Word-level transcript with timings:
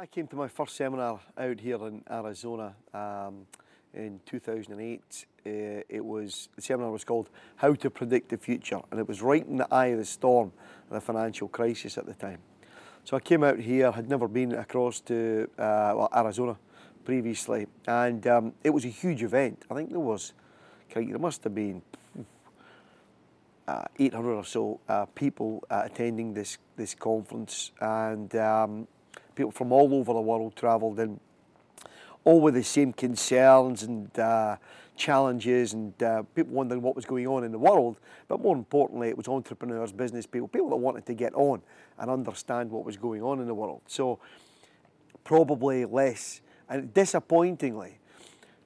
I 0.00 0.06
came 0.06 0.26
to 0.28 0.36
my 0.36 0.48
first 0.48 0.76
seminar 0.76 1.20
out 1.36 1.60
here 1.60 1.86
in 1.86 2.02
Arizona 2.10 2.74
um, 2.94 3.44
in 3.92 4.18
2008. 4.24 5.26
Uh, 5.44 5.50
it 5.90 6.02
was 6.02 6.48
the 6.56 6.62
seminar 6.62 6.90
was 6.90 7.04
called 7.04 7.28
"How 7.56 7.74
to 7.74 7.90
Predict 7.90 8.30
the 8.30 8.38
Future," 8.38 8.80
and 8.90 8.98
it 8.98 9.06
was 9.06 9.20
right 9.20 9.46
in 9.46 9.58
the 9.58 9.68
eye 9.70 9.88
of 9.88 9.98
the 9.98 10.06
storm 10.06 10.52
of 10.88 10.94
the 10.94 11.02
financial 11.02 11.48
crisis 11.48 11.98
at 11.98 12.06
the 12.06 12.14
time. 12.14 12.38
So 13.04 13.14
I 13.14 13.20
came 13.20 13.44
out 13.44 13.58
here, 13.58 13.92
had 13.92 14.08
never 14.08 14.26
been 14.26 14.52
across 14.54 15.00
to 15.00 15.50
uh, 15.58 15.92
well, 15.94 16.08
Arizona 16.16 16.56
previously, 17.04 17.66
and 17.86 18.26
um, 18.26 18.54
it 18.64 18.70
was 18.70 18.86
a 18.86 18.88
huge 18.88 19.22
event. 19.22 19.66
I 19.70 19.74
think 19.74 19.90
there 19.90 20.00
was, 20.00 20.32
there 20.94 21.18
must 21.18 21.44
have 21.44 21.54
been 21.54 21.82
uh, 23.68 23.84
800 23.98 24.32
or 24.32 24.44
so 24.46 24.80
uh, 24.88 25.04
people 25.14 25.62
uh, 25.68 25.82
attending 25.84 26.32
this 26.32 26.56
this 26.78 26.94
conference, 26.94 27.72
and 27.82 28.34
um, 28.36 28.88
people 29.34 29.52
from 29.52 29.72
all 29.72 29.94
over 29.94 30.12
the 30.12 30.20
world 30.20 30.56
travelled 30.56 30.98
in, 31.00 31.20
all 32.24 32.40
with 32.40 32.54
the 32.54 32.64
same 32.64 32.92
concerns 32.92 33.82
and 33.82 34.18
uh, 34.18 34.56
challenges, 34.96 35.72
and 35.72 36.02
uh, 36.02 36.22
people 36.34 36.52
wondering 36.52 36.82
what 36.82 36.94
was 36.94 37.06
going 37.06 37.26
on 37.26 37.44
in 37.44 37.52
the 37.52 37.58
world. 37.58 37.98
But 38.28 38.40
more 38.40 38.54
importantly, 38.54 39.08
it 39.08 39.16
was 39.16 39.28
entrepreneurs, 39.28 39.92
business 39.92 40.26
people, 40.26 40.48
people 40.48 40.68
that 40.70 40.76
wanted 40.76 41.06
to 41.06 41.14
get 41.14 41.34
on 41.34 41.62
and 41.98 42.10
understand 42.10 42.70
what 42.70 42.84
was 42.84 42.96
going 42.96 43.22
on 43.22 43.40
in 43.40 43.46
the 43.46 43.54
world. 43.54 43.80
So 43.86 44.18
probably 45.24 45.84
less, 45.86 46.42
and 46.68 46.92
disappointingly, 46.92 47.98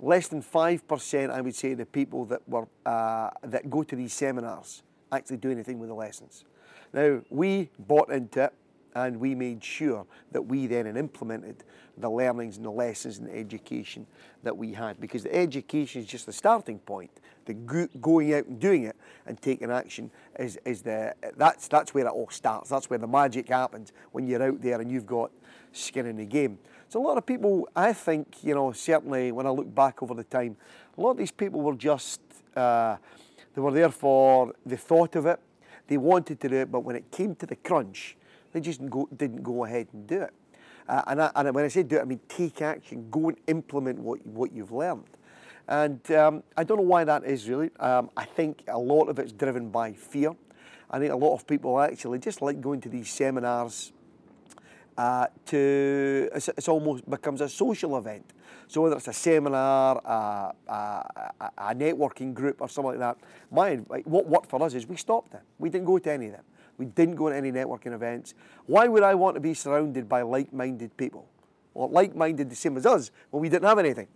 less 0.00 0.28
than 0.28 0.42
five 0.42 0.86
percent, 0.88 1.30
I 1.30 1.40
would 1.40 1.54
say, 1.54 1.74
the 1.74 1.86
people 1.86 2.24
that 2.26 2.46
were 2.48 2.66
uh, 2.84 3.30
that 3.42 3.70
go 3.70 3.82
to 3.84 3.96
these 3.96 4.12
seminars 4.12 4.82
actually 5.12 5.36
do 5.36 5.50
anything 5.50 5.78
with 5.78 5.88
the 5.88 5.94
lessons. 5.94 6.44
Now 6.92 7.22
we 7.30 7.70
bought 7.78 8.10
into 8.10 8.44
it 8.44 8.52
and 8.96 9.20
we 9.20 9.34
made 9.34 9.62
sure 9.62 10.06
that 10.32 10.40
we 10.40 10.66
then 10.66 10.96
implemented 10.96 11.64
the 11.98 12.08
learnings 12.08 12.56
and 12.56 12.64
the 12.64 12.70
lessons 12.70 13.18
and 13.18 13.28
the 13.28 13.36
education 13.36 14.06
that 14.42 14.56
we 14.56 14.72
had 14.72 14.98
because 14.98 15.22
the 15.22 15.34
education 15.34 16.00
is 16.00 16.08
just 16.08 16.24
the 16.24 16.32
starting 16.32 16.78
point. 16.78 17.10
The 17.44 17.52
go 17.52 17.86
going 18.00 18.32
out 18.32 18.46
and 18.46 18.58
doing 18.58 18.84
it 18.84 18.96
and 19.26 19.40
taking 19.40 19.70
action 19.70 20.10
is, 20.38 20.58
is 20.64 20.80
the 20.80 21.14
that's 21.36 21.68
that's 21.68 21.92
where 21.92 22.06
it 22.06 22.10
all 22.10 22.30
starts. 22.30 22.70
That's 22.70 22.88
where 22.88 22.98
the 22.98 23.06
magic 23.06 23.50
happens 23.50 23.92
when 24.12 24.26
you're 24.26 24.42
out 24.42 24.62
there 24.62 24.80
and 24.80 24.90
you've 24.90 25.06
got 25.06 25.30
skin 25.72 26.06
in 26.06 26.16
the 26.16 26.24
game. 26.24 26.58
So 26.88 26.98
a 26.98 27.04
lot 27.06 27.18
of 27.18 27.26
people 27.26 27.68
I 27.76 27.92
think 27.92 28.42
you 28.42 28.54
know 28.54 28.72
certainly 28.72 29.30
when 29.30 29.46
I 29.46 29.50
look 29.50 29.72
back 29.74 30.02
over 30.02 30.14
the 30.14 30.24
time 30.24 30.56
a 30.96 31.00
lot 31.00 31.10
of 31.10 31.16
these 31.18 31.32
people 31.32 31.60
were 31.60 31.74
just 31.74 32.20
uh, 32.56 32.96
they 33.54 33.60
were 33.60 33.72
there 33.72 33.90
for 33.90 34.54
the 34.64 34.78
thought 34.78 35.16
of 35.16 35.26
it 35.26 35.38
they 35.86 35.98
wanted 35.98 36.40
to 36.40 36.48
do 36.48 36.56
it 36.56 36.72
but 36.72 36.80
when 36.80 36.96
it 36.96 37.10
came 37.10 37.34
to 37.36 37.46
the 37.46 37.56
crunch 37.56 38.16
they 38.56 38.62
just 38.62 38.80
didn't 38.80 38.90
go, 38.90 39.06
didn't 39.14 39.42
go 39.42 39.66
ahead 39.66 39.86
and 39.92 40.06
do 40.06 40.22
it. 40.22 40.32
Uh, 40.88 41.02
and, 41.08 41.20
I, 41.20 41.30
and, 41.34 41.54
when 41.54 41.66
I 41.66 41.68
say 41.68 41.82
do 41.82 41.96
it, 41.96 42.00
I 42.00 42.04
mean 42.04 42.20
take 42.26 42.62
action, 42.62 43.06
go 43.10 43.28
and 43.28 43.36
implement 43.48 43.98
what, 43.98 44.26
what 44.26 44.50
you've 44.50 44.72
learned. 44.72 45.10
And 45.68 46.10
um, 46.12 46.42
I 46.56 46.64
don't 46.64 46.78
know 46.78 46.84
why 46.84 47.04
that 47.04 47.24
is 47.24 47.46
really. 47.50 47.70
Um, 47.78 48.08
I 48.16 48.24
think 48.24 48.62
a 48.68 48.78
lot 48.78 49.10
of 49.10 49.18
it's 49.18 49.32
driven 49.32 49.68
by 49.68 49.92
fear. 49.92 50.30
I 50.90 50.98
think 50.98 51.12
a 51.12 51.16
lot 51.16 51.34
of 51.34 51.46
people 51.46 51.78
actually 51.78 52.18
just 52.18 52.40
like 52.40 52.62
going 52.62 52.80
to 52.80 52.88
these 52.88 53.10
seminars 53.10 53.92
uh, 54.96 55.26
to, 55.46 56.30
it's, 56.34 56.48
it's, 56.48 56.68
almost 56.68 57.10
becomes 57.10 57.42
a 57.42 57.50
social 57.50 57.98
event. 57.98 58.32
So 58.68 58.80
whether 58.80 58.96
it's 58.96 59.08
a 59.08 59.12
seminar, 59.12 60.00
a, 60.02 60.54
a, 60.72 61.50
a 61.58 61.74
networking 61.74 62.32
group 62.32 62.62
or 62.62 62.70
something 62.70 62.98
like 62.98 63.00
that, 63.00 63.18
my, 63.50 63.74
what 64.04 64.26
worked 64.26 64.48
for 64.48 64.62
us 64.62 64.72
is 64.72 64.86
we 64.86 64.96
stopped 64.96 65.34
it. 65.34 65.42
We 65.58 65.68
didn't 65.68 65.84
go 65.84 65.98
to 65.98 66.10
any 66.10 66.26
of 66.28 66.32
them. 66.32 66.44
We 66.78 66.86
didn't 66.86 67.16
go 67.16 67.28
to 67.28 67.36
any 67.36 67.52
networking 67.52 67.94
events. 67.94 68.34
Why 68.66 68.88
would 68.88 69.02
I 69.02 69.14
want 69.14 69.34
to 69.36 69.40
be 69.40 69.54
surrounded 69.54 70.08
by 70.08 70.22
like-minded 70.22 70.96
people? 70.96 71.26
Well, 71.74 71.90
like-minded 71.90 72.50
the 72.50 72.56
same 72.56 72.76
as 72.76 72.86
us, 72.86 73.10
well, 73.30 73.40
we 73.40 73.48
didn't 73.48 73.68
have 73.68 73.78
anything. 73.78 74.08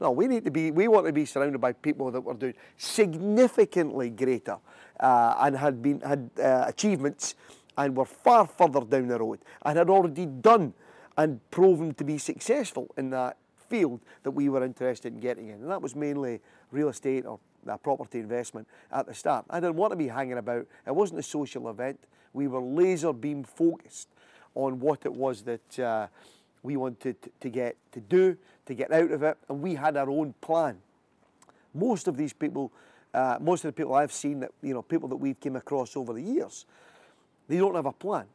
No, 0.00 0.12
we 0.12 0.28
need 0.28 0.44
to 0.44 0.50
be, 0.50 0.70
we 0.70 0.86
want 0.86 1.06
to 1.06 1.12
be 1.12 1.24
surrounded 1.24 1.60
by 1.60 1.72
people 1.72 2.10
that 2.12 2.20
were 2.20 2.34
doing 2.34 2.54
significantly 2.76 4.10
greater 4.10 4.58
uh, 5.00 5.34
and 5.40 5.56
had 5.56 5.82
been, 5.82 6.00
had 6.00 6.30
uh, 6.40 6.64
achievements 6.68 7.34
and 7.76 7.96
were 7.96 8.04
far 8.04 8.46
further 8.46 8.80
down 8.80 9.08
the 9.08 9.18
road 9.18 9.40
and 9.62 9.78
had 9.78 9.90
already 9.90 10.26
done 10.26 10.72
and 11.16 11.40
proven 11.50 11.94
to 11.94 12.04
be 12.04 12.16
successful 12.16 12.88
in 12.96 13.10
that 13.10 13.36
field 13.68 14.00
that 14.22 14.30
we 14.30 14.48
were 14.48 14.64
interested 14.64 15.12
in 15.12 15.20
getting 15.20 15.48
in. 15.48 15.54
And 15.54 15.70
that 15.70 15.82
was 15.82 15.96
mainly 15.96 16.40
real 16.70 16.88
estate 16.88 17.26
or 17.26 17.40
a 17.68 17.78
property 17.78 18.20
investment 18.20 18.66
at 18.92 19.06
the 19.06 19.14
start. 19.14 19.44
I 19.50 19.60
didn't 19.60 19.76
want 19.76 19.92
to 19.92 19.96
be 19.96 20.08
hanging 20.08 20.38
about. 20.38 20.66
It 20.86 20.94
wasn't 20.94 21.20
a 21.20 21.22
social 21.22 21.68
event. 21.68 22.00
We 22.32 22.46
were 22.46 22.60
laser 22.60 23.12
beam 23.12 23.44
focused 23.44 24.08
on 24.54 24.80
what 24.80 25.04
it 25.04 25.12
was 25.12 25.42
that 25.42 25.78
uh, 25.78 26.06
we 26.62 26.76
wanted 26.76 27.16
to 27.40 27.48
get 27.48 27.76
to 27.92 28.00
do, 28.00 28.36
to 28.66 28.74
get 28.74 28.92
out 28.92 29.10
of 29.10 29.22
it, 29.22 29.38
and 29.48 29.62
we 29.62 29.74
had 29.74 29.96
our 29.96 30.10
own 30.10 30.34
plan. 30.40 30.78
Most 31.74 32.08
of 32.08 32.16
these 32.16 32.32
people, 32.32 32.72
uh, 33.14 33.38
most 33.40 33.64
of 33.64 33.68
the 33.68 33.72
people 33.72 33.94
I've 33.94 34.12
seen 34.12 34.40
that, 34.40 34.50
you 34.62 34.74
know, 34.74 34.82
people 34.82 35.08
that 35.08 35.16
we've 35.16 35.38
came 35.38 35.56
across 35.56 35.96
over 35.96 36.12
the 36.12 36.22
years, 36.22 36.66
they 37.48 37.58
don't 37.58 37.74
have 37.74 37.86
a 37.86 37.92
plan. 37.92 38.26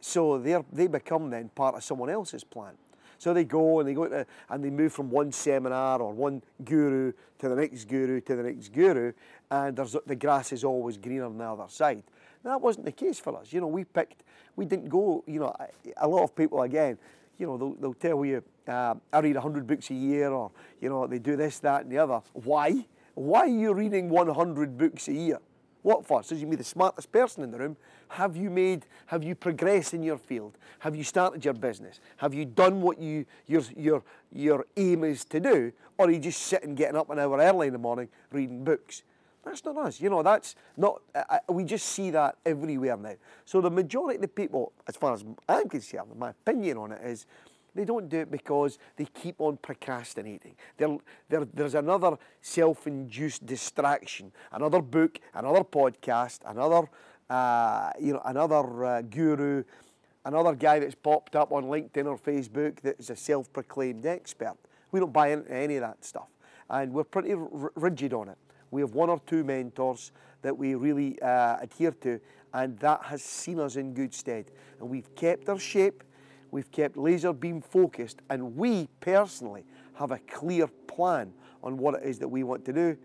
So 0.00 0.38
they 0.38 0.56
they 0.72 0.88
become 0.88 1.30
then 1.30 1.48
part 1.54 1.76
of 1.76 1.84
someone 1.84 2.10
else's 2.10 2.44
plan. 2.44 2.72
So 3.22 3.32
they 3.32 3.44
go 3.44 3.78
and 3.78 3.88
they 3.88 3.94
go 3.94 4.08
to, 4.08 4.26
and 4.50 4.64
they 4.64 4.70
move 4.70 4.92
from 4.92 5.08
one 5.08 5.30
seminar 5.30 6.02
or 6.02 6.12
one 6.12 6.42
guru 6.64 7.12
to 7.38 7.48
the 7.48 7.54
next 7.54 7.84
guru 7.84 8.20
to 8.20 8.34
the 8.34 8.42
next 8.42 8.70
guru, 8.72 9.12
and 9.48 9.76
there's, 9.76 9.94
the 10.04 10.16
grass 10.16 10.50
is 10.50 10.64
always 10.64 10.96
greener 10.96 11.26
on 11.26 11.38
the 11.38 11.44
other 11.44 11.66
side. 11.68 12.02
That 12.42 12.60
wasn't 12.60 12.86
the 12.86 12.90
case 12.90 13.20
for 13.20 13.38
us. 13.38 13.52
You 13.52 13.60
know, 13.60 13.68
we 13.68 13.84
picked, 13.84 14.24
we 14.56 14.64
didn't 14.64 14.88
go, 14.88 15.22
you 15.28 15.38
know, 15.38 15.54
a 15.98 16.08
lot 16.08 16.24
of 16.24 16.34
people, 16.34 16.62
again, 16.62 16.98
you 17.38 17.46
know, 17.46 17.56
they'll, 17.56 17.74
they'll 17.74 17.94
tell 17.94 18.24
you, 18.24 18.42
uh, 18.66 18.96
I 19.12 19.18
read 19.20 19.36
100 19.36 19.68
books 19.68 19.90
a 19.90 19.94
year, 19.94 20.28
or, 20.32 20.50
you 20.80 20.88
know, 20.88 21.06
they 21.06 21.20
do 21.20 21.36
this, 21.36 21.60
that, 21.60 21.82
and 21.82 21.92
the 21.92 21.98
other. 21.98 22.22
Why? 22.32 22.84
Why 23.14 23.42
are 23.42 23.46
you 23.46 23.72
reading 23.72 24.08
100 24.08 24.76
books 24.76 25.06
a 25.06 25.12
year? 25.12 25.38
What 25.82 26.06
for? 26.06 26.22
So 26.22 26.34
you 26.34 26.46
be 26.46 26.56
the 26.56 26.64
smartest 26.64 27.10
person 27.10 27.42
in 27.42 27.50
the 27.50 27.58
room. 27.58 27.76
Have 28.08 28.36
you 28.36 28.50
made, 28.50 28.86
have 29.06 29.24
you 29.24 29.34
progressed 29.34 29.94
in 29.94 30.02
your 30.02 30.18
field? 30.18 30.56
Have 30.80 30.94
you 30.94 31.02
started 31.02 31.44
your 31.44 31.54
business? 31.54 31.98
Have 32.18 32.34
you 32.34 32.44
done 32.44 32.82
what 32.82 33.00
you, 33.00 33.26
your, 33.46 33.62
your, 33.76 34.04
your 34.32 34.66
aim 34.76 35.02
is 35.02 35.24
to 35.26 35.40
do? 35.40 35.72
Or 35.98 36.06
are 36.06 36.10
you 36.10 36.18
just 36.18 36.42
sitting, 36.42 36.74
getting 36.74 36.96
up 36.96 37.10
an 37.10 37.18
hour 37.18 37.38
early 37.38 37.66
in 37.66 37.72
the 37.72 37.78
morning, 37.78 38.08
reading 38.30 38.64
books? 38.64 39.02
That's 39.44 39.64
not 39.64 39.76
us. 39.76 40.00
You 40.00 40.08
know, 40.08 40.22
that's 40.22 40.54
not, 40.76 41.02
we 41.48 41.64
just 41.64 41.86
see 41.86 42.10
that 42.10 42.36
everywhere 42.46 42.96
now. 42.96 43.14
So 43.44 43.60
the 43.60 43.70
majority 43.70 44.16
of 44.16 44.22
the 44.22 44.28
people, 44.28 44.72
as 44.86 44.94
far 44.96 45.14
as 45.14 45.24
I'm 45.48 45.68
concerned, 45.68 46.10
my 46.16 46.30
opinion 46.30 46.76
on 46.76 46.92
it 46.92 47.00
is, 47.04 47.26
they 47.74 47.84
don't 47.84 48.08
do 48.08 48.20
it 48.20 48.30
because 48.30 48.78
they 48.96 49.06
keep 49.06 49.40
on 49.40 49.56
procrastinating. 49.56 50.54
They're, 50.76 50.98
they're, 51.28 51.44
there's 51.44 51.74
another 51.74 52.18
self-induced 52.40 53.46
distraction, 53.46 54.32
another 54.52 54.82
book, 54.82 55.18
another 55.34 55.64
podcast, 55.64 56.40
another, 56.46 56.88
uh, 57.30 57.90
you 58.00 58.12
know, 58.12 58.22
another 58.24 58.84
uh, 58.84 59.02
guru, 59.02 59.64
another 60.24 60.54
guy 60.54 60.78
that's 60.78 60.94
popped 60.94 61.34
up 61.34 61.52
on 61.52 61.64
LinkedIn 61.64 62.06
or 62.06 62.18
Facebook 62.18 62.80
that 62.80 63.00
is 63.00 63.10
a 63.10 63.16
self-proclaimed 63.16 64.04
expert. 64.06 64.56
We 64.90 65.00
don't 65.00 65.12
buy 65.12 65.28
into 65.28 65.50
any 65.50 65.76
of 65.76 65.82
that 65.82 66.04
stuff, 66.04 66.28
and 66.68 66.92
we're 66.92 67.04
pretty 67.04 67.34
rigid 67.34 68.12
on 68.12 68.28
it. 68.28 68.38
We 68.70 68.80
have 68.82 68.94
one 68.94 69.10
or 69.10 69.20
two 69.26 69.44
mentors 69.44 70.12
that 70.42 70.56
we 70.56 70.74
really 70.74 71.20
uh, 71.22 71.56
adhere 71.60 71.92
to, 72.02 72.20
and 72.52 72.78
that 72.80 73.02
has 73.04 73.22
seen 73.22 73.60
us 73.60 73.76
in 73.76 73.94
good 73.94 74.12
stead. 74.12 74.50
And 74.80 74.90
we've 74.90 75.14
kept 75.14 75.48
our 75.48 75.58
shape 75.58 76.02
We've 76.52 76.70
kept 76.70 76.96
laser 76.96 77.32
beam 77.32 77.62
focused 77.62 78.20
and 78.30 78.56
we 78.56 78.88
personally 79.00 79.64
have 79.94 80.12
a 80.12 80.18
clear 80.18 80.68
plan 80.86 81.32
on 81.62 81.78
what 81.78 81.94
it 81.94 82.02
is 82.04 82.18
that 82.18 82.28
we 82.28 82.44
want 82.44 82.64
to 82.66 82.72
do 82.72 82.96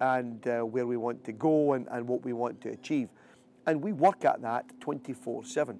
and 0.00 0.46
uh, 0.48 0.62
where 0.62 0.86
we 0.86 0.96
want 0.96 1.22
to 1.24 1.32
go 1.32 1.74
and, 1.74 1.86
and 1.90 2.08
what 2.08 2.24
we 2.24 2.32
want 2.32 2.60
to 2.62 2.70
achieve. 2.70 3.10
And 3.66 3.82
we 3.82 3.92
work 3.92 4.24
at 4.24 4.40
that 4.42 4.64
24 4.80 5.44
7. 5.44 5.78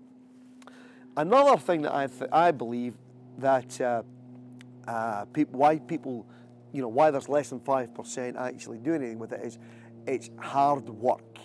Another 1.17 1.57
thing 1.57 1.83
that 1.83 1.95
I, 1.95 2.09
I 2.31 2.51
believe 2.51 2.95
that 3.39 3.81
uh, 3.81 4.03
uh, 4.87 5.25
people, 5.27 5.59
why 5.59 5.79
people, 5.79 6.27
you 6.73 6.83
know, 6.83 6.89
why 6.89 7.11
there's 7.11 7.29
less 7.29 7.49
than 7.51 7.61
5% 7.61 8.37
actually 8.37 8.79
doing 8.79 9.03
anything 9.03 9.19
with 9.19 9.33
it 9.33 9.45
is 9.45 9.59
it's 10.07 10.29
hard 10.39 10.89
work. 10.91 11.39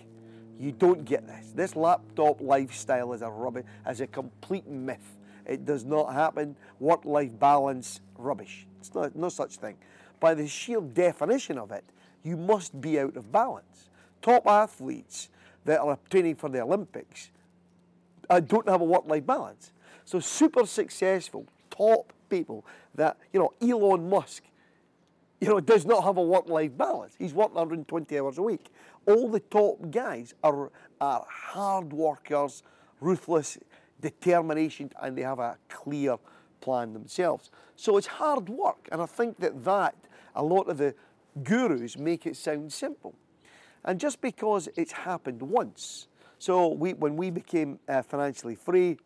You 0.59 0.73
don't 0.73 1.05
get 1.05 1.25
this. 1.25 1.53
This 1.55 1.75
laptop 1.77 2.41
lifestyle 2.41 3.13
is 3.13 3.21
a 3.21 3.29
rubbish, 3.29 3.65
is 3.87 4.01
a 4.01 4.07
complete 4.07 4.67
myth. 4.67 5.18
It 5.49 5.65
does 5.65 5.83
not 5.83 6.13
happen. 6.13 6.55
Work-life 6.79 7.31
balance, 7.39 8.01
rubbish. 8.17 8.67
It's 8.79 8.93
not, 8.93 9.15
no 9.15 9.29
such 9.29 9.55
thing. 9.55 9.75
By 10.19 10.35
the 10.35 10.47
sheer 10.47 10.79
definition 10.79 11.57
of 11.57 11.71
it, 11.71 11.83
you 12.23 12.37
must 12.37 12.79
be 12.79 12.99
out 12.99 13.17
of 13.17 13.31
balance. 13.31 13.89
Top 14.21 14.45
athletes 14.45 15.29
that 15.65 15.79
are 15.79 15.97
training 16.09 16.35
for 16.35 16.49
the 16.49 16.61
Olympics 16.61 17.31
uh, 18.29 18.39
don't 18.39 18.69
have 18.69 18.81
a 18.81 18.85
work-life 18.85 19.25
balance. 19.25 19.71
So 20.05 20.19
super 20.19 20.67
successful, 20.67 21.47
top 21.71 22.13
people 22.29 22.63
that, 22.93 23.17
you 23.33 23.39
know, 23.39 23.51
Elon 23.59 24.07
Musk, 24.07 24.43
you 25.41 25.47
know, 25.47 25.59
does 25.59 25.85
not 25.85 26.03
have 26.03 26.17
a 26.17 26.21
work-life 26.21 26.77
balance. 26.77 27.15
He's 27.17 27.33
working 27.33 27.55
120 27.55 28.19
hours 28.19 28.37
a 28.37 28.43
week. 28.43 28.67
All 29.07 29.29
the 29.29 29.39
top 29.39 29.89
guys 29.89 30.35
are, 30.43 30.71
are 31.01 31.25
hard 31.27 31.91
workers, 31.91 32.61
ruthless, 32.99 33.57
determination 34.01 34.91
and 35.01 35.17
they 35.17 35.21
have 35.21 35.39
a 35.39 35.57
clear 35.67 36.17
plan 36.61 36.93
themselves. 36.93 37.51
So 37.75 37.97
it's 37.97 38.07
hard 38.07 38.49
work, 38.49 38.87
and 38.91 39.01
I 39.01 39.05
think 39.05 39.39
that 39.39 39.63
that 39.63 39.95
a 40.35 40.43
lot 40.43 40.67
of 40.67 40.77
the 40.77 40.93
gurus 41.43 41.97
make 41.97 42.25
it 42.25 42.35
sound 42.35 42.71
simple. 42.73 43.15
And 43.85 43.99
just 43.99 44.21
because 44.21 44.67
it's 44.75 44.91
happened 44.91 45.41
once, 45.41 46.07
so 46.37 46.67
we, 46.67 46.93
when 46.93 47.15
we 47.15 47.29
became 47.29 47.79
uh, 47.87 48.01
financially 48.01 48.55
free, 48.55 48.97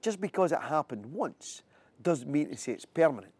just 0.00 0.20
because 0.20 0.52
it 0.52 0.60
happened 0.60 1.06
once 1.06 1.62
doesn't 2.02 2.30
mean 2.30 2.50
to 2.50 2.56
say 2.56 2.72
it's 2.72 2.84
permanent. 2.84 3.32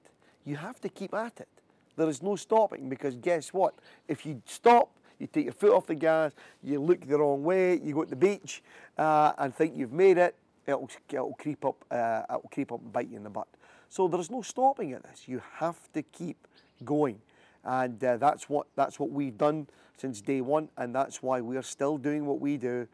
You 0.45 0.57
have 0.57 0.81
to 0.81 0.89
keep 0.89 1.15
at 1.15 1.41
it. 1.41 1.49
There 1.97 2.09
is 2.09 2.23
no 2.23 2.37
stopping 2.37 2.89
because 2.89 3.17
guess 3.17 3.53
what? 3.53 3.75
If 4.09 4.27
you 4.27 4.43
stop, 4.47 4.91
you 5.19 5.27
take 5.27 5.45
your 5.45 5.55
foot 5.55 5.73
off 5.73 5.87
the 5.87 5.95
gas, 5.95 6.33
you 6.63 6.81
look 6.81 7.07
the 7.07 7.19
wrong 7.19 7.43
way, 7.43 7.81
you 7.83 7.95
go 7.95 8.05
to 8.05 8.11
the 8.11 8.17
beach 8.17 8.63
uh, 8.99 9.33
and 9.39 9.55
think 9.55 9.75
you've 9.77 9.93
made 9.93 10.19
it, 10.19 10.35
it'll, 10.67 10.91
it'll 11.09 11.35
creep 11.35 11.65
up, 11.65 11.85
uh, 11.91 12.23
it'll 12.29 12.51
creep 12.53 12.73
up 12.73 12.81
and 12.81 12.93
bite 12.93 13.09
you 13.09 13.17
in 13.17 13.25
the 13.25 13.31
butt. 13.31 13.49
So 13.89 14.09
there's 14.09 14.31
no 14.31 14.43
stopping 14.43 14.93
at 14.93 15.03
this. 15.03 15.29
You 15.29 15.41
have 15.55 15.93
to 15.93 16.03
keep 16.03 16.47
going, 16.85 17.21
and 17.65 18.03
uh, 18.03 18.17
that's 18.17 18.49
what 18.49 18.67
that's 18.75 18.99
what 18.99 19.11
we've 19.11 19.37
done 19.37 19.69
since 19.97 20.21
day 20.21 20.41
one, 20.41 20.69
and 20.77 20.95
that's 20.95 21.23
why 21.23 21.41
we're 21.41 21.63
still 21.63 21.97
doing 21.97 22.27
what 22.27 22.41
we 22.41 22.57
do, 22.57 22.87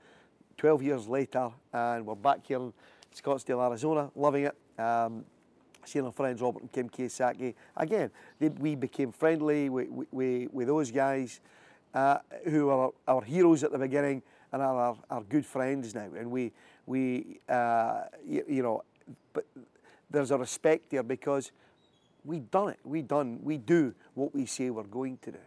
12 0.59 0.83
years 0.83 1.09
later, 1.09 1.51
and 1.73 2.07
we're 2.07 2.15
back 2.15 2.47
here 2.47 2.59
in 2.59 2.73
Scottsdale, 3.15 3.67
Arizona, 3.67 4.11
loving 4.15 4.45
it. 4.45 4.57
Um, 4.81 5.25
seeing 5.85 6.05
our 6.05 6.13
friends 6.13 6.41
Robert 6.41 6.63
and 6.63 6.73
Kim 6.73 6.89
Kiyosaki. 6.89 7.55
Again, 7.77 8.11
they, 8.39 8.49
we 8.49 8.75
became 8.75 9.13
friendly 9.13 9.69
with, 9.69 9.89
with, 10.11 10.53
with 10.53 10.69
those 10.69 10.91
guys 10.91 11.41
uh, 11.95 12.19
who 12.45 12.69
are 12.71 12.93
our 13.09 13.23
heroes 13.23 13.65
at 13.65 13.73
the 13.73 13.79
beginning 13.79 14.23
and 14.53 14.63
are 14.63 14.77
our, 14.77 14.97
our 15.11 15.23
good 15.23 15.45
friends 15.45 15.95
now. 15.95 16.09
And 16.17 16.31
we, 16.31 16.53
we 16.87 17.41
uh, 17.49 18.05
you, 18.27 18.45
you, 18.49 18.63
know, 18.63 18.83
but 19.33 19.47
there's 20.11 20.31
a 20.31 20.39
respect 20.39 20.91
there 20.91 21.03
because 21.03 21.53
we 22.25 22.41
done 22.41 22.71
it. 22.71 22.79
We 22.85 23.03
done. 23.03 23.41
We 23.43 23.59
do 23.59 23.95
what 24.15 24.35
we 24.35 24.47
say 24.47 24.71
we're 24.71 24.83
going 24.85 25.19
to 25.23 25.33
do. 25.33 25.39